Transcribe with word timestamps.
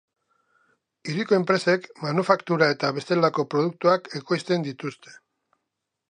Hiriko 1.09 1.35
enpresek, 1.39 1.83
manufaktura 2.05 2.69
eta 2.75 2.89
bestelako 2.95 3.45
produktuak 3.51 4.09
ekoizten 4.21 4.65
dituzte. 4.69 5.15